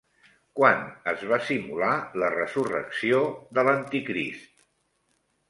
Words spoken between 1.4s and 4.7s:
simular la resurrecció de l'anticrist?